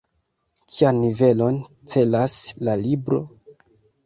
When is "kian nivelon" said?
0.77-1.59